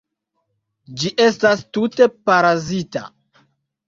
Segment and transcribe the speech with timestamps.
[1.01, 3.05] Ĝi estas tute parazita.